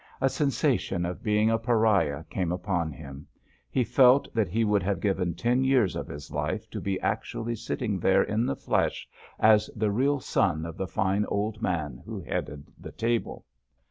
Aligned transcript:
A 0.19 0.29
sensation 0.31 1.05
of 1.05 1.21
being 1.21 1.51
a 1.51 1.59
pariah 1.59 2.23
came 2.23 2.51
upon 2.51 2.91
him; 2.91 3.27
he 3.69 3.83
felt 3.83 4.27
that 4.33 4.47
he 4.49 4.63
would 4.63 4.81
have 4.81 4.99
given 4.99 5.35
ten 5.35 5.63
years 5.63 5.95
of 5.95 6.07
his 6.07 6.31
life 6.31 6.67
to 6.71 6.81
be 6.81 6.99
actually 7.01 7.53
sitting 7.55 7.99
there 7.99 8.23
in 8.23 8.47
the 8.47 8.55
flesh 8.55 9.07
as 9.37 9.69
the 9.75 9.91
real 9.91 10.19
son 10.19 10.65
of 10.65 10.75
the 10.75 10.87
fine 10.87 11.25
old 11.25 11.61
man 11.61 12.01
who 12.03 12.19
headed 12.19 12.65
the 12.79 12.91
table. 12.91 13.45